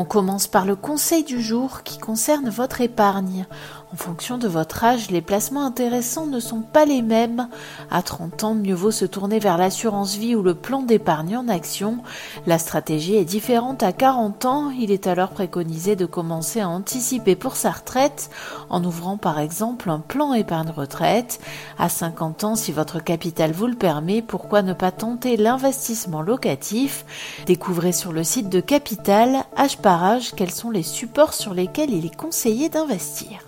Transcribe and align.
On 0.00 0.04
commence 0.04 0.46
par 0.46 0.64
le 0.64 0.76
conseil 0.76 1.24
du 1.24 1.42
jour 1.42 1.82
qui 1.82 1.98
concerne 1.98 2.50
votre 2.50 2.80
épargne. 2.80 3.46
En 3.92 3.96
fonction 3.96 4.38
de 4.38 4.46
votre 4.46 4.84
âge, 4.84 5.10
les 5.10 5.22
placements 5.22 5.64
intéressants 5.64 6.26
ne 6.26 6.38
sont 6.38 6.60
pas 6.60 6.84
les 6.84 7.02
mêmes. 7.02 7.48
À 7.90 8.02
30 8.02 8.44
ans, 8.44 8.54
mieux 8.54 8.74
vaut 8.74 8.92
se 8.92 9.06
tourner 9.06 9.40
vers 9.40 9.58
l'assurance 9.58 10.14
vie 10.14 10.36
ou 10.36 10.42
le 10.42 10.54
plan 10.54 10.82
d'épargne 10.82 11.38
en 11.38 11.48
action. 11.48 11.98
La 12.46 12.58
stratégie 12.58 13.16
est 13.16 13.24
différente 13.24 13.82
à 13.82 13.92
40 13.92 14.44
ans. 14.44 14.70
Il 14.70 14.92
est 14.92 15.08
alors 15.08 15.30
préconisé 15.30 15.96
de 15.96 16.06
commencer 16.06 16.60
à 16.60 16.68
anticiper 16.68 17.34
pour 17.34 17.56
sa 17.56 17.72
retraite 17.72 18.30
en 18.70 18.84
ouvrant 18.84 19.16
par 19.16 19.40
exemple 19.40 19.90
un 19.90 20.00
plan 20.00 20.32
épargne 20.32 20.70
retraite. 20.70 21.40
À 21.78 21.88
50 21.88 22.44
ans, 22.44 22.54
si 22.54 22.70
votre 22.70 23.02
capital 23.02 23.50
vous 23.50 23.66
le 23.66 23.74
permet, 23.74 24.22
pourquoi 24.22 24.62
ne 24.62 24.74
pas 24.74 24.92
tenter 24.92 25.36
l'investissement 25.36 26.20
locatif? 26.20 27.04
Découvrez 27.46 27.92
sur 27.92 28.12
le 28.12 28.22
site 28.22 28.50
de 28.50 28.60
Capital, 28.60 29.44
quels 30.36 30.50
sont 30.50 30.70
les 30.70 30.82
supports 30.82 31.32
sur 31.32 31.54
lesquels 31.54 31.90
il 31.90 32.04
est 32.04 32.14
conseillé 32.14 32.68
d'investir? 32.68 33.38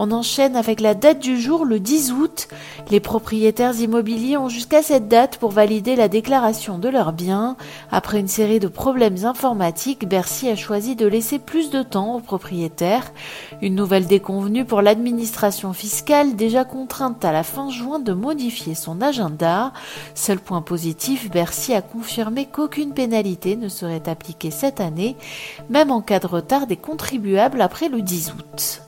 On 0.00 0.12
enchaîne 0.12 0.54
avec 0.54 0.80
la 0.80 0.94
date 0.94 1.18
du 1.18 1.40
jour, 1.40 1.64
le 1.64 1.80
10 1.80 2.12
août. 2.12 2.46
Les 2.88 3.00
propriétaires 3.00 3.74
immobiliers 3.80 4.36
ont 4.36 4.48
jusqu'à 4.48 4.80
cette 4.80 5.08
date 5.08 5.38
pour 5.38 5.50
valider 5.50 5.96
la 5.96 6.06
déclaration 6.06 6.78
de 6.78 6.88
leurs 6.88 7.12
biens. 7.12 7.56
Après 7.90 8.20
une 8.20 8.28
série 8.28 8.60
de 8.60 8.68
problèmes 8.68 9.24
informatiques, 9.24 10.08
Bercy 10.08 10.50
a 10.50 10.54
choisi 10.54 10.94
de 10.94 11.04
laisser 11.04 11.40
plus 11.40 11.70
de 11.70 11.82
temps 11.82 12.14
aux 12.14 12.20
propriétaires. 12.20 13.10
Une 13.60 13.74
nouvelle 13.74 14.06
déconvenue 14.06 14.64
pour 14.64 14.82
l'administration 14.82 15.72
fiscale 15.72 16.36
déjà 16.36 16.64
contrainte 16.64 17.24
à 17.24 17.32
la 17.32 17.42
fin 17.42 17.68
juin 17.68 17.98
de 17.98 18.12
modifier 18.12 18.76
son 18.76 19.00
agenda. 19.00 19.72
Seul 20.14 20.38
point 20.38 20.62
positif, 20.62 21.28
Bercy 21.28 21.74
a 21.74 21.82
confirmé 21.82 22.46
qu'aucune 22.46 22.94
pénalité 22.94 23.56
ne 23.56 23.68
serait 23.68 24.08
appliquée 24.08 24.52
cette 24.52 24.80
année, 24.80 25.16
même 25.70 25.90
en 25.90 26.02
cas 26.02 26.20
de 26.20 26.28
retard 26.28 26.68
des 26.68 26.76
contribuables 26.76 27.60
après 27.60 27.88
le 27.88 28.00
10 28.00 28.34
août. 28.38 28.87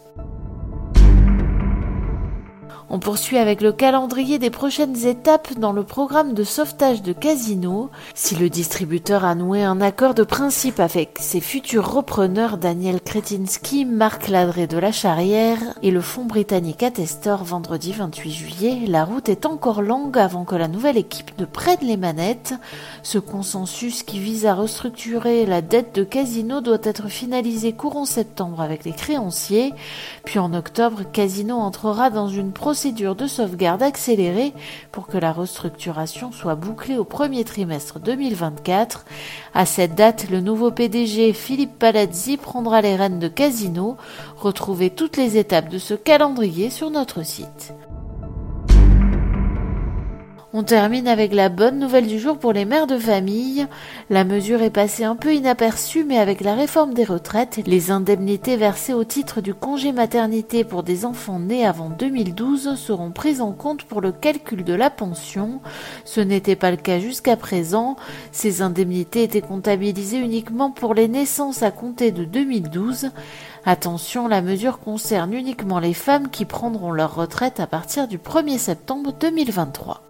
On 2.93 2.99
poursuit 2.99 3.39
avec 3.39 3.61
le 3.61 3.71
calendrier 3.71 4.41
des 4.41 4.51
prochaines 4.51 5.07
étapes 5.07 5.57
dans 5.57 5.71
le 5.71 5.85
programme 5.85 6.35
de 6.35 6.43
sauvetage 6.43 7.03
de 7.03 7.13
Casino. 7.13 7.89
Si 8.15 8.35
le 8.35 8.51
distributeur 8.51 9.25
a 9.25 9.37
noué 9.37 9.63
un 9.63 9.81
accord 9.81 10.13
de 10.13 10.25
principe 10.25 10.81
avec 10.81 11.19
ses 11.21 11.41
futurs 11.41 11.89
repreneurs 11.89 12.59
Daniel 12.59 13.01
Kretinsky, 13.01 13.85
Marc 13.85 14.27
Ladré 14.27 14.67
de 14.67 14.77
la 14.77 14.91
Charrière 14.91 15.61
et 15.85 15.93
le 15.93 16.01
fonds 16.01 16.25
britannique 16.25 16.83
Attestor 16.83 17.45
vendredi 17.45 17.93
28 17.93 18.31
juillet, 18.33 18.79
la 18.89 19.05
route 19.05 19.29
est 19.29 19.47
encore 19.47 19.83
longue 19.83 20.19
avant 20.19 20.45
que 20.45 20.57
la 20.57 20.67
nouvelle 20.67 20.99
équipe 20.99 21.39
ne 21.39 21.45
prenne 21.45 21.79
les 21.83 21.97
manettes. 21.97 22.55
Ce 23.05 23.19
consensus 23.19 24.03
qui 24.03 24.19
vise 24.19 24.47
à 24.47 24.55
restructurer 24.55 25.47
la 25.47 25.63
dette 25.63 25.95
de 25.95 26.03
Casino 26.03 26.61
doit 26.61 26.79
être 26.83 27.07
finalisé 27.07 27.73
courant 27.73 28.05
septembre 28.05 28.61
avec 28.61 28.85
les 28.85 28.95
créanciers. 28.95 29.73
Puis 30.25 30.41
en 30.41 30.53
octobre, 30.55 31.03
Casino 31.13 31.55
entrera 31.55 32.11
dans 32.11 32.27
une 32.27 32.51
procédure 32.51 32.80
procédure 32.81 33.15
de 33.15 33.27
sauvegarde 33.27 33.83
accélérée 33.83 34.55
pour 34.91 35.07
que 35.07 35.19
la 35.19 35.33
restructuration 35.33 36.33
soit 36.33 36.55
bouclée 36.55 36.97
au 36.97 37.05
premier 37.05 37.45
trimestre 37.45 38.01
2024. 38.01 39.05
À 39.53 39.67
cette 39.67 39.95
date, 39.95 40.31
le 40.31 40.41
nouveau 40.41 40.71
PDG 40.71 41.35
Philippe 41.35 41.79
Palazzi 41.79 42.39
prendra 42.39 42.81
les 42.81 42.97
rênes 42.97 43.19
de 43.19 43.29
Casino. 43.29 43.99
Retrouvez 44.39 44.89
toutes 44.89 45.19
les 45.19 45.37
étapes 45.37 45.69
de 45.69 45.77
ce 45.77 45.93
calendrier 45.93 46.71
sur 46.71 46.89
notre 46.89 47.23
site. 47.23 47.75
On 50.53 50.65
termine 50.65 51.07
avec 51.07 51.33
la 51.33 51.49
bonne 51.49 51.79
nouvelle 51.79 52.09
du 52.09 52.19
jour 52.19 52.37
pour 52.37 52.53
les 52.53 52.65
mères 52.65 52.89
de 52.89 52.99
famille. 52.99 53.69
La 54.09 54.25
mesure 54.25 54.63
est 54.63 54.71
passée 54.71 55.05
un 55.05 55.15
peu 55.15 55.33
inaperçue, 55.33 56.03
mais 56.03 56.19
avec 56.19 56.41
la 56.41 56.57
réforme 56.57 56.93
des 56.93 57.05
retraites, 57.05 57.61
les 57.67 57.93
indemnités 57.93 58.57
versées 58.57 58.93
au 58.93 59.05
titre 59.05 59.41
du 59.41 59.55
congé 59.55 59.93
maternité 59.93 60.65
pour 60.65 60.83
des 60.83 61.05
enfants 61.05 61.39
nés 61.39 61.65
avant 61.65 61.89
2012 61.89 62.75
seront 62.75 63.13
prises 63.13 63.41
en 63.41 63.53
compte 63.53 63.85
pour 63.85 64.01
le 64.01 64.11
calcul 64.11 64.65
de 64.65 64.75
la 64.75 64.91
pension. 64.91 65.61
Ce 66.05 66.21
n'était 66.21 66.57
pas 66.57 66.73
le 66.73 66.77
cas 66.77 66.99
jusqu'à 66.99 67.37
présent. 67.37 67.95
Ces 68.33 68.61
indemnités 68.61 69.23
étaient 69.23 69.43
comptabilisées 69.43 70.19
uniquement 70.19 70.73
pour 70.73 70.95
les 70.95 71.07
naissances 71.07 71.63
à 71.63 71.71
compter 71.71 72.11
de 72.11 72.25
2012. 72.25 73.11
Attention, 73.65 74.27
la 74.27 74.43
mesure 74.43 74.81
concerne 74.81 75.33
uniquement 75.33 75.79
les 75.79 75.95
femmes 75.95 76.29
qui 76.29 76.45
prendront 76.45 76.91
leur 76.91 77.15
retraite 77.15 77.61
à 77.61 77.69
partir 77.69 78.09
du 78.09 78.19
1er 78.19 78.59
septembre 78.59 79.13
2023. 79.21 80.10